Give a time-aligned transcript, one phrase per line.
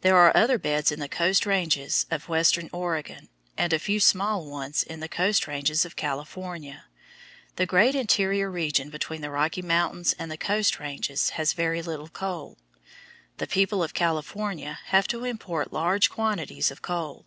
[0.00, 4.46] There are other beds in the Coast ranges of western Oregon, and a few small
[4.48, 6.86] ones in the Coast ranges of California.
[7.56, 12.08] The great interior region between the Rocky Mountains and the Coast ranges has very little
[12.08, 12.56] coal.
[13.36, 17.26] The people of California have to import large quantities of coal.